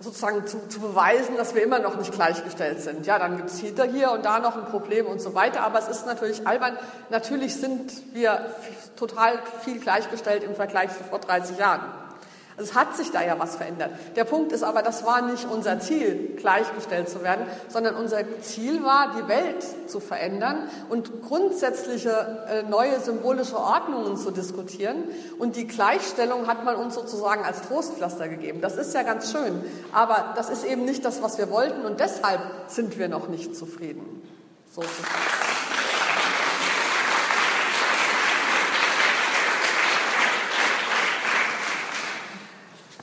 [0.00, 3.06] sozusagen zu, zu, beweisen, dass wir immer noch nicht gleichgestellt sind.
[3.06, 5.60] Ja, dann gibt es hier, hier und da noch ein Problem und so weiter.
[5.62, 6.78] Aber es ist natürlich albern.
[7.10, 8.46] Natürlich sind wir
[8.96, 11.82] total viel gleichgestellt im Vergleich zu vor 30 Jahren.
[12.60, 13.90] Es hat sich da ja was verändert.
[14.16, 18.84] Der Punkt ist aber, das war nicht unser Ziel, gleichgestellt zu werden, sondern unser Ziel
[18.84, 25.04] war, die Welt zu verändern und grundsätzliche äh, neue symbolische Ordnungen zu diskutieren.
[25.38, 28.60] Und die Gleichstellung hat man uns sozusagen als Trostpflaster gegeben.
[28.60, 32.00] Das ist ja ganz schön, aber das ist eben nicht das, was wir wollten und
[32.00, 34.22] deshalb sind wir noch nicht zufrieden.
[34.72, 35.59] Sozusagen.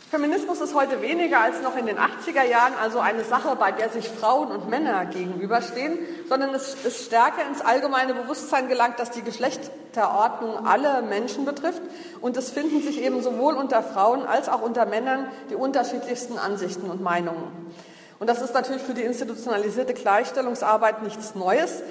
[0.09, 3.89] Feminismus ist heute weniger als noch in den 80er Jahren also eine Sache, bei der
[3.89, 9.21] sich Frauen und Männer gegenüberstehen, sondern es ist stärker ins allgemeine Bewusstsein gelangt, dass die
[9.21, 11.81] Geschlechterordnung alle Menschen betrifft
[12.21, 16.89] und es finden sich eben sowohl unter Frauen als auch unter Männern die unterschiedlichsten Ansichten
[16.89, 17.73] und Meinungen.
[18.19, 21.83] Und das ist natürlich für die institutionalisierte Gleichstellungsarbeit nichts Neues.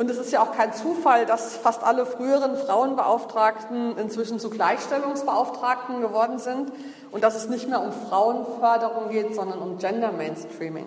[0.00, 6.00] Und es ist ja auch kein Zufall, dass fast alle früheren Frauenbeauftragten inzwischen zu Gleichstellungsbeauftragten
[6.00, 6.72] geworden sind
[7.10, 10.86] und dass es nicht mehr um Frauenförderung geht, sondern um Gender Mainstreaming.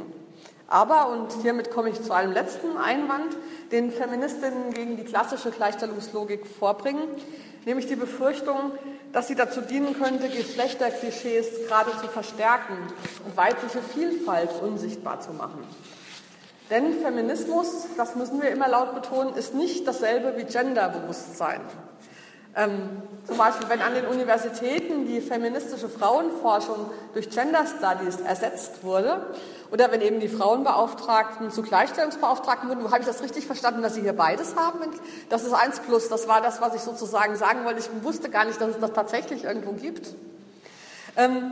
[0.66, 3.38] Aber, und hiermit komme ich zu einem letzten Einwand,
[3.72, 7.04] den Feministinnen gegen die klassische Gleichstellungslogik vorbringen,
[7.66, 8.72] nämlich die Befürchtung,
[9.12, 12.78] dass sie dazu dienen könnte, Geschlechterklischees gerade zu verstärken
[13.28, 15.64] und weibliche Vielfalt unsichtbar zu machen.
[16.74, 21.62] Denn Feminismus, das müssen wir immer laut betonen, ist nicht dasselbe wie Genderbewusstsein.
[22.56, 29.24] Ähm, zum Beispiel, wenn an den Universitäten die feministische Frauenforschung durch Gender Studies ersetzt wurde
[29.72, 34.02] oder wenn eben die Frauenbeauftragten zu Gleichstellungsbeauftragten wurden, habe ich das richtig verstanden, dass Sie
[34.02, 34.80] hier beides haben?
[35.30, 37.82] Das ist eins plus, das war das, was ich sozusagen sagen wollte.
[37.82, 40.16] Ich wusste gar nicht, dass es das tatsächlich irgendwo gibt.
[41.18, 41.52] Ähm,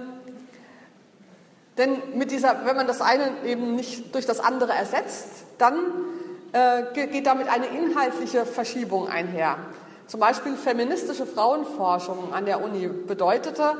[1.77, 5.77] denn mit dieser, wenn man das eine eben nicht durch das andere ersetzt, dann
[6.51, 9.57] äh, geht damit eine inhaltliche Verschiebung einher.
[10.07, 13.77] Zum Beispiel feministische Frauenforschung an der Uni bedeutete,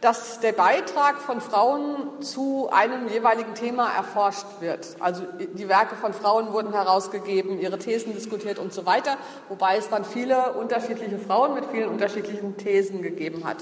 [0.00, 4.96] dass der Beitrag von Frauen zu einem jeweiligen Thema erforscht wird.
[4.98, 9.16] Also die Werke von Frauen wurden herausgegeben, ihre Thesen diskutiert und so weiter,
[9.48, 13.58] wobei es dann viele unterschiedliche Frauen mit vielen unterschiedlichen Thesen gegeben hat.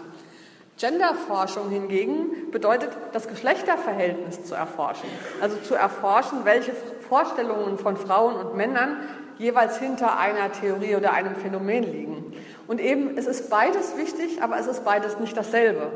[0.78, 5.08] Genderforschung hingegen bedeutet, das Geschlechterverhältnis zu erforschen.
[5.40, 6.72] Also zu erforschen, welche
[7.08, 8.96] Vorstellungen von Frauen und Männern
[9.38, 12.32] jeweils hinter einer Theorie oder einem Phänomen liegen.
[12.66, 15.90] Und eben, es ist beides wichtig, aber es ist beides nicht dasselbe.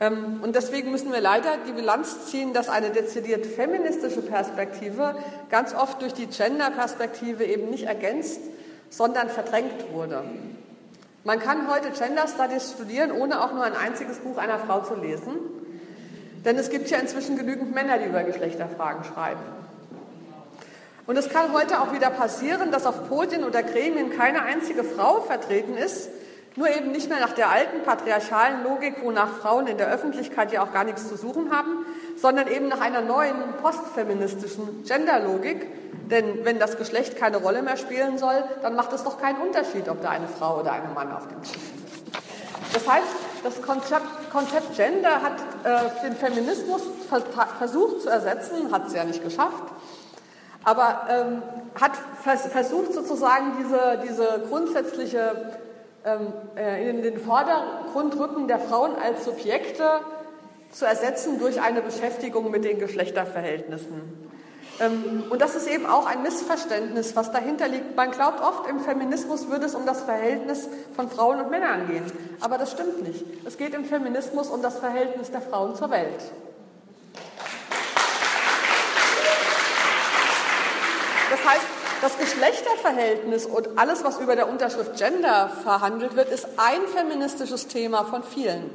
[0.00, 5.14] Ähm, und deswegen müssen wir leider die Bilanz ziehen, dass eine dezidiert feministische Perspektive
[5.50, 8.40] ganz oft durch die Gender-Perspektive eben nicht ergänzt,
[8.90, 10.24] sondern verdrängt wurde.
[11.26, 14.94] Man kann heute Gender Studies studieren, ohne auch nur ein einziges Buch einer Frau zu
[14.94, 15.32] lesen.
[16.44, 19.40] Denn es gibt ja inzwischen genügend Männer, die über Geschlechterfragen schreiben.
[21.06, 25.22] Und es kann heute auch wieder passieren, dass auf Podien oder Gremien keine einzige Frau
[25.22, 26.10] vertreten ist,
[26.56, 30.62] nur eben nicht mehr nach der alten patriarchalen Logik, wonach Frauen in der Öffentlichkeit ja
[30.62, 35.66] auch gar nichts zu suchen haben, sondern eben nach einer neuen postfeministischen Genderlogik.
[36.10, 39.88] Denn wenn das Geschlecht keine Rolle mehr spielen soll, dann macht es doch keinen Unterschied,
[39.88, 41.94] ob da eine Frau oder ein Mann auf dem Tisch sitzt.
[42.74, 43.06] Das heißt,
[43.42, 46.82] das Konzept, Konzept Gender hat äh, den Feminismus
[47.58, 49.62] versucht zu ersetzen, hat es ja nicht geschafft,
[50.64, 51.42] aber ähm,
[51.80, 55.58] hat vers versucht sozusagen diese, diese grundsätzliche
[56.04, 60.00] ähm, äh, in den Vordergrund rücken der Frauen als Subjekte
[60.70, 64.23] zu ersetzen durch eine Beschäftigung mit den Geschlechterverhältnissen.
[64.80, 67.96] Ähm, und das ist eben auch ein Missverständnis, was dahinter liegt.
[67.96, 72.04] Man glaubt oft, im Feminismus würde es um das Verhältnis von Frauen und Männern gehen.
[72.40, 73.24] Aber das stimmt nicht.
[73.44, 76.20] Es geht im Feminismus um das Verhältnis der Frauen zur Welt.
[81.30, 81.66] Das heißt,
[82.00, 88.04] das Geschlechterverhältnis und alles, was über der Unterschrift Gender verhandelt wird, ist ein feministisches Thema
[88.04, 88.70] von vielen.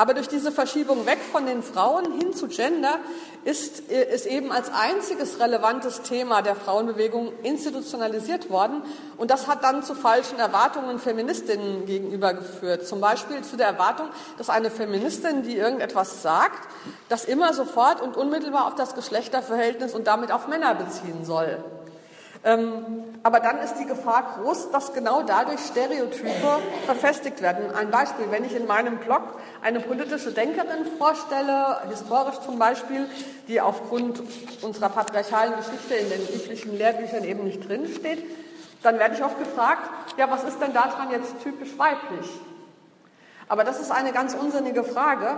[0.00, 3.00] Aber durch diese Verschiebung weg von den Frauen hin zu Gender
[3.44, 8.82] ist es eben als einziges relevantes Thema der Frauenbewegung institutionalisiert worden.
[9.16, 12.86] Und das hat dann zu falschen Erwartungen Feministinnen gegenüber geführt.
[12.86, 16.68] Zum Beispiel zu der Erwartung, dass eine Feministin, die irgendetwas sagt,
[17.08, 21.58] das immer sofort und unmittelbar auf das Geschlechterverhältnis und damit auf Männer beziehen soll.
[22.48, 27.74] Ähm, aber dann ist die Gefahr groß, dass genau dadurch Stereotype verfestigt werden.
[27.74, 29.20] Ein Beispiel, wenn ich in meinem Blog
[29.60, 33.06] eine politische Denkerin vorstelle, historisch zum Beispiel,
[33.48, 34.22] die aufgrund
[34.62, 38.24] unserer patriarchalen Geschichte in den üblichen Lehrbüchern eben nicht drinsteht,
[38.82, 42.30] dann werde ich oft gefragt, ja, was ist denn daran jetzt typisch weiblich?
[43.46, 45.36] Aber das ist eine ganz unsinnige Frage,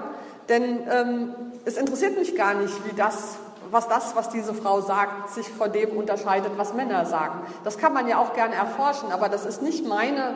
[0.48, 3.36] denn ähm, es interessiert mich gar nicht, wie das
[3.70, 7.46] was das, was diese Frau sagt, sich von dem unterscheidet, was Männer sagen.
[7.64, 10.34] Das kann man ja auch gerne erforschen, aber das ist nicht meine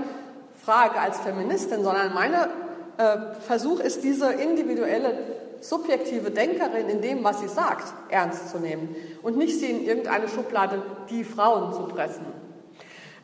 [0.65, 5.15] Frage als Feministin, sondern mein äh, Versuch ist, diese individuelle,
[5.61, 10.29] subjektive Denkerin in dem, was sie sagt, ernst zu nehmen und nicht sie in irgendeine
[10.29, 12.44] Schublade, die Frauen zu pressen.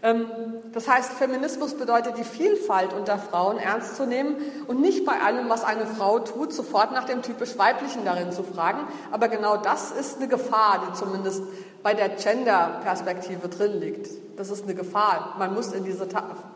[0.03, 0.27] Ähm,
[0.73, 4.37] das heißt, Feminismus bedeutet, die Vielfalt unter Frauen ernst zu nehmen
[4.67, 8.43] und nicht bei allem, was eine Frau tut, sofort nach dem typisch Weiblichen darin zu
[8.43, 8.81] fragen.
[9.11, 11.43] Aber genau das ist eine Gefahr, die zumindest
[11.83, 14.09] bei der Gender-Perspektive drin liegt.
[14.37, 15.35] Das ist eine Gefahr.
[15.39, 16.07] Man muss in diese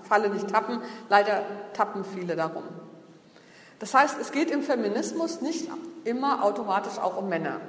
[0.02, 0.80] Falle nicht tappen.
[1.08, 1.42] Leider
[1.74, 2.62] tappen viele darum.
[3.78, 5.68] Das heißt, es geht im Feminismus nicht
[6.04, 7.60] immer automatisch auch um Männer.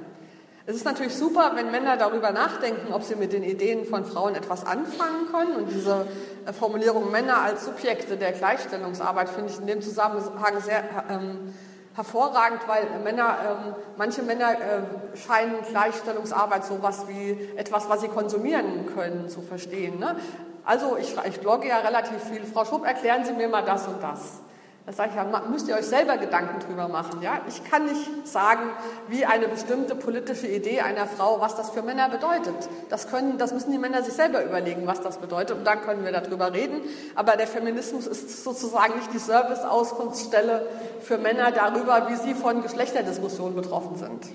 [0.67, 4.33] Es ist natürlich super, wenn Männer darüber nachdenken, ob sie mit den Ideen von Frauen
[4.33, 5.55] etwas anfangen können.
[5.57, 6.07] Und diese
[6.45, 11.53] äh, Formulierung Männer als Subjekte der Gleichstellungsarbeit finde ich in dem Zusammenhang sehr ähm,
[11.93, 18.07] hervorragend, weil Männer, ähm, manche Männer äh, scheinen Gleichstellungsarbeit so was wie etwas, was sie
[18.07, 19.99] konsumieren können, zu verstehen.
[19.99, 20.15] Ne?
[20.63, 22.43] Also ich, ich blogge ja relativ viel.
[22.43, 24.39] Frau Schupp, erklären Sie mir mal das und das.
[24.85, 27.19] Da sage ich ja, müsst ihr euch selber Gedanken drüber machen.
[27.23, 27.41] Ja?
[27.47, 28.69] Ich kann nicht sagen,
[29.07, 32.53] wie eine bestimmte politische Idee einer Frau, was das für Männer bedeutet.
[32.89, 35.57] Das, können, das müssen die Männer sich selber überlegen, was das bedeutet.
[35.57, 36.81] Und dann können wir darüber reden.
[37.15, 40.67] Aber der Feminismus ist sozusagen nicht die Service-Auskunftsstelle
[41.01, 44.25] für Männer darüber, wie sie von Geschlechterdiskussionen betroffen sind.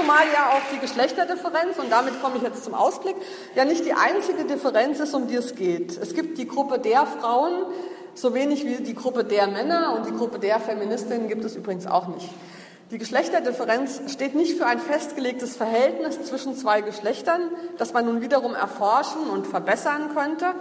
[0.00, 3.16] Zumal ja auch die Geschlechterdifferenz, und damit komme ich jetzt zum Ausblick,
[3.54, 5.98] ja nicht die einzige Differenz ist, um die es geht.
[5.98, 7.64] Es gibt die Gruppe der Frauen,
[8.14, 11.86] so wenig wie die Gruppe der Männer und die Gruppe der Feministinnen gibt es übrigens
[11.86, 12.28] auch nicht.
[12.90, 17.42] Die Geschlechterdifferenz steht nicht für ein festgelegtes Verhältnis zwischen zwei Geschlechtern,
[17.78, 20.54] das man nun wiederum erforschen und verbessern könnte,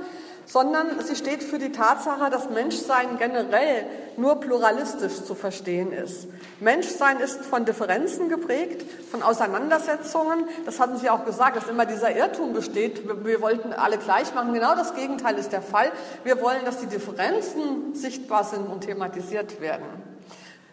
[0.50, 3.86] sondern sie steht für die Tatsache, dass Menschsein generell
[4.18, 6.28] nur pluralistisch zu verstehen ist.
[6.60, 10.46] Menschsein ist von Differenzen geprägt, von Auseinandersetzungen.
[10.66, 13.04] Das hatten Sie auch gesagt, dass immer dieser Irrtum besteht.
[13.24, 14.54] Wir wollten alle gleich machen.
[14.54, 15.92] Genau das Gegenteil ist der Fall.
[16.24, 19.86] Wir wollen, dass die Differenzen sichtbar sind und thematisiert werden.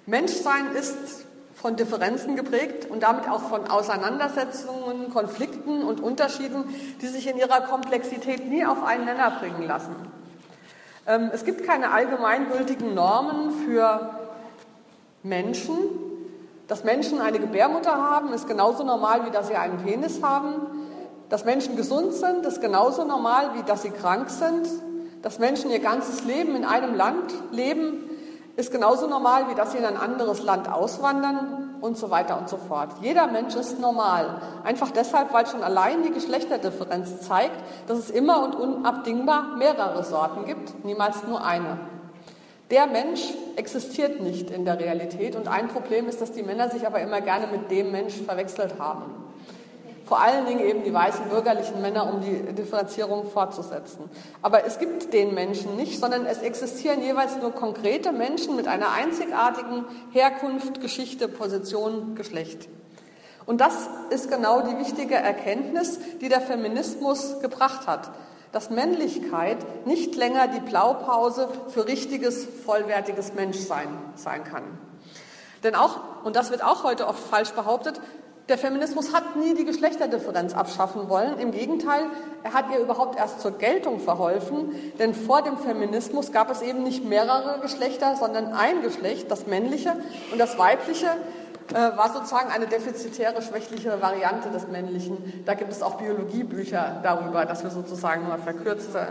[0.06, 1.25] Menschsein ist
[1.66, 6.62] von Differenzen geprägt und damit auch von Auseinandersetzungen, Konflikten und Unterschieden,
[7.02, 9.96] die sich in ihrer Komplexität nie auf einen Nenner bringen lassen.
[11.08, 14.10] Ähm, es gibt keine allgemeingültigen Normen für
[15.24, 15.76] Menschen.
[16.68, 20.54] Dass Menschen eine Gebärmutter haben, ist genauso normal, wie dass sie einen Penis haben.
[21.30, 24.68] Dass Menschen gesund sind, ist genauso normal, wie dass sie krank sind.
[25.22, 28.05] Dass Menschen ihr ganzes Leben in einem Land leben,
[28.56, 31.62] ist genauso normal, wie dass sie in ein anderes Land auswandern.
[31.80, 32.90] und so weiter und so fort.
[33.00, 34.40] Jeder Mensch ist normal.
[34.64, 40.46] Einfach deshalb, weil schon allein die Geschlechterdifferenz zeigt, dass es immer und unabdingbar mehrere Sorten
[40.46, 41.78] gibt, niemals nur eine.
[42.70, 46.86] Der Mensch existiert nicht in der Realität und ein Problem ist, dass die Männer sich
[46.86, 49.04] aber immer gerne mit dem Mensch verwechselt haben.
[50.06, 54.08] Vor allen Dingen eben die weißen bürgerlichen Männer, um die Differenzierung fortzusetzen.
[54.40, 58.92] Aber es gibt den Menschen nicht, sondern es existieren jeweils nur konkrete Menschen mit einer
[58.92, 62.68] einzigartigen Herkunft, Geschichte, Position, Geschlecht.
[63.46, 68.10] Und das ist genau die wichtige Erkenntnis, die der Feminismus gebracht hat
[68.56, 74.62] dass Männlichkeit nicht länger die Blaupause für richtiges, vollwertiges Menschsein sein kann.
[75.62, 78.00] Denn auch, und das wird auch heute oft falsch behauptet,
[78.48, 81.38] der Feminismus hat nie die Geschlechterdifferenz abschaffen wollen.
[81.38, 82.02] Im Gegenteil,
[82.44, 84.70] er hat ihr überhaupt erst zur Geltung verholfen.
[84.98, 89.96] Denn vor dem Feminismus gab es eben nicht mehrere Geschlechter, sondern ein Geschlecht, das männliche
[90.30, 91.08] und das weibliche
[91.70, 95.42] äh, war sozusagen eine defizitäre, schwächliche Variante des Männlichen.
[95.44, 99.08] Da gibt es auch Biologiebücher darüber, dass wir sozusagen mal verkürzte.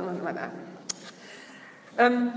[1.98, 2.32] Ähm,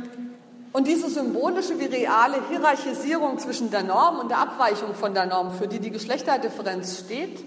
[0.73, 5.53] und diese symbolische wie reale Hierarchisierung zwischen der Norm und der Abweichung von der Norm,
[5.53, 7.45] für die die Geschlechterdifferenz steht,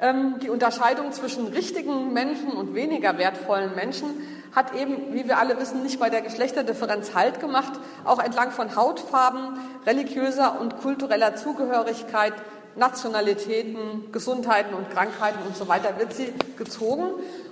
[0.00, 4.08] ähm, die Unterscheidung zwischen richtigen Menschen und weniger wertvollen Menschen,
[4.54, 7.72] hat eben, wie wir alle wissen, nicht bei der Geschlechterdifferenz Halt gemacht.
[8.04, 12.34] Auch entlang von Hautfarben, religiöser und kultureller Zugehörigkeit,
[12.76, 17.10] Nationalitäten, Gesundheiten und Krankheiten und so weiter wird sie gezogen.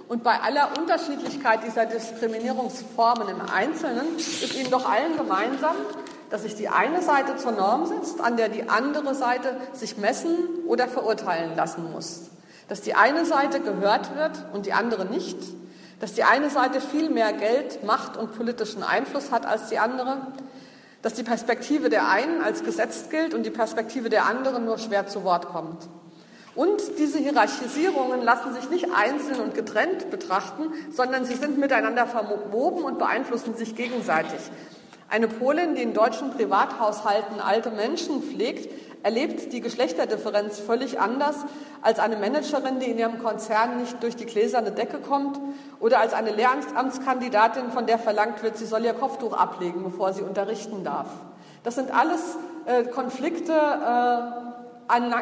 [0.08, 5.76] Und bei aller Unterschiedlichkeit dieser Diskriminierungsformen im Einzelnen ist ihnen doch allen gemeinsam,
[6.28, 10.36] dass sich die eine Seite zur Norm setzt, an der die andere Seite sich messen
[10.66, 12.30] oder verurteilen lassen muss.
[12.68, 15.36] Dass die eine Seite gehört wird und die andere nicht,
[16.00, 20.18] dass die eine Seite viel mehr Geld, Macht und politischen Einfluss hat als die andere,
[21.02, 25.06] dass die Perspektive der einen als gesetzt gilt und die Perspektive der anderen nur schwer
[25.06, 25.88] zu Wort kommt.
[26.54, 32.84] Und diese Hierarchisierungen lassen sich nicht einzeln und getrennt betrachten, sondern sie sind miteinander verwoben
[32.84, 34.40] und beeinflussen sich gegenseitig.
[35.08, 38.70] Eine Polin, die in deutschen Privathaushalten alte Menschen pflegt,
[39.02, 41.36] erlebt die Geschlechterdifferenz völlig anders
[41.80, 45.38] als eine Managerin, die in ihrem Konzern nicht durch die gläserne Decke kommt
[45.80, 50.22] oder als eine Lehramtskandidatin, von der verlangt wird, sie soll ihr Kopftuch ablegen, bevor sie
[50.22, 51.08] unterrichten darf.
[51.64, 52.36] Das sind alles
[52.66, 54.52] äh, Konflikte äh,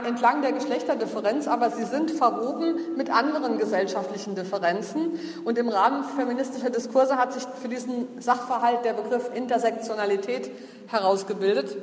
[0.06, 5.18] entlang der Geschlechterdifferenz, aber sie sind verwoben mit anderen gesellschaftlichen Differenzen.
[5.44, 10.50] Und im Rahmen feministischer Diskurse hat sich für diesen Sachverhalt der Begriff Intersektionalität
[10.88, 11.76] herausgebildet.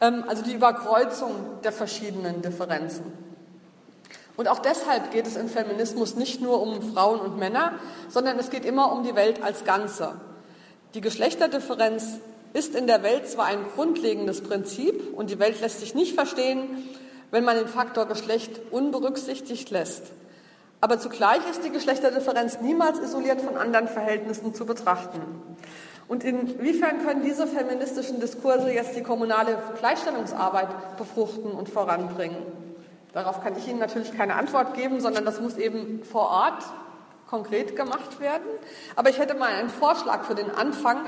[0.00, 1.32] Ähm, also die Überkreuzung
[1.62, 3.12] der verschiedenen Differenzen.
[4.36, 7.74] Und auch deshalb geht es im Feminismus nicht nur um Frauen und Männer,
[8.08, 10.16] sondern es geht immer um die Welt als Ganze.
[10.94, 12.18] Die Geschlechterdifferenz
[12.52, 16.88] ist in der Welt zwar ein grundlegendes Prinzip und die Welt lässt sich nicht verstehen,
[17.30, 20.02] wenn man den Faktor Geschlecht unberücksichtigt lässt.
[20.80, 25.20] Aber zugleich ist die Geschlechterdifferenz niemals isoliert von anderen Verhältnissen zu betrachten.
[26.06, 32.42] Und inwiefern können diese feministischen Diskurse jetzt die kommunale Gleichstellungsarbeit befruchten und voranbringen?
[33.12, 36.64] Darauf kann ich Ihnen natürlich keine Antwort geben, sondern das muss eben vor Ort
[37.28, 38.44] konkret gemacht werden.
[38.96, 40.98] Aber ich hätte mal einen Vorschlag für den Anfang,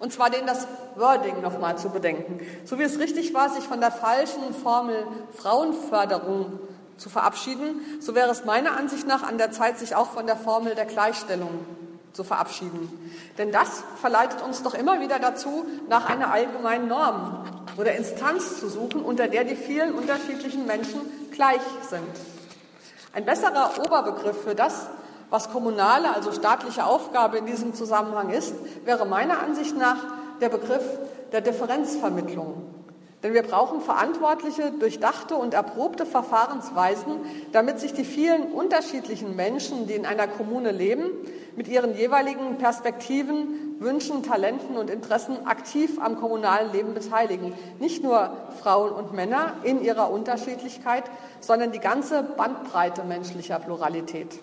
[0.00, 2.40] und zwar den das Wording nochmal zu bedenken.
[2.64, 6.58] So wie es richtig war, sich von der falschen Formel Frauenförderung
[6.98, 10.36] zu verabschieden, so wäre es meiner Ansicht nach an der Zeit, sich auch von der
[10.36, 11.64] Formel der Gleichstellung
[12.12, 13.12] zu verabschieden.
[13.38, 17.44] Denn das verleitet uns doch immer wieder dazu, nach einer allgemeinen Norm
[17.76, 21.00] oder Instanz zu suchen, unter der die vielen unterschiedlichen Menschen
[21.30, 22.02] gleich sind.
[23.12, 24.86] Ein besserer Oberbegriff für das,
[25.30, 28.54] was kommunale, also staatliche Aufgabe in diesem Zusammenhang ist,
[28.84, 29.98] wäre meiner Ansicht nach
[30.40, 30.84] der Begriff
[31.32, 32.77] der Differenzvermittlung.
[33.22, 37.16] Denn wir brauchen verantwortliche, durchdachte und erprobte Verfahrensweisen,
[37.50, 41.10] damit sich die vielen unterschiedlichen Menschen, die in einer Kommune leben,
[41.56, 47.52] mit ihren jeweiligen Perspektiven, Wünschen, Talenten und Interessen aktiv am kommunalen Leben beteiligen.
[47.80, 48.30] Nicht nur
[48.62, 51.04] Frauen und Männer in ihrer Unterschiedlichkeit,
[51.40, 54.38] sondern die ganze Bandbreite menschlicher Pluralität.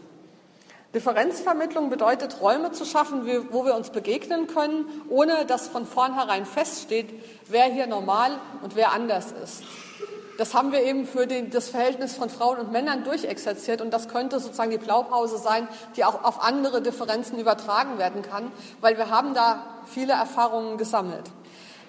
[0.95, 7.13] Differenzvermittlung bedeutet, Räume zu schaffen, wo wir uns begegnen können, ohne dass von vornherein feststeht,
[7.49, 9.63] wer hier normal und wer anders ist.
[10.37, 14.07] Das haben wir eben für den, das Verhältnis von Frauen und Männern durchexerziert und das
[14.07, 15.67] könnte sozusagen die Blaupause sein,
[15.97, 21.25] die auch auf andere Differenzen übertragen werden kann, weil wir haben da viele Erfahrungen gesammelt.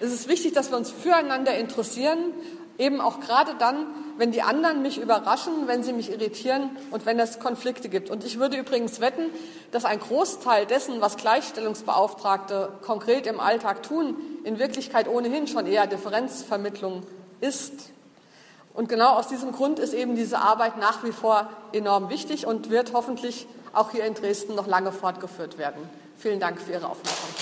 [0.01, 2.19] Es ist wichtig, dass wir uns füreinander interessieren,
[2.77, 3.87] eben auch gerade dann,
[4.17, 8.09] wenn die anderen mich überraschen, wenn sie mich irritieren und wenn es Konflikte gibt.
[8.09, 9.29] Und ich würde übrigens wetten,
[9.71, 15.87] dass ein Großteil dessen, was Gleichstellungsbeauftragte konkret im Alltag tun, in Wirklichkeit ohnehin schon eher
[15.87, 17.03] Differenzvermittlung
[17.41, 17.73] ist.
[18.73, 22.69] Und genau aus diesem Grund ist eben diese Arbeit nach wie vor enorm wichtig und
[22.69, 25.89] wird hoffentlich auch hier in Dresden noch lange fortgeführt werden.
[26.17, 27.36] Vielen Dank für Ihre Aufmerksamkeit.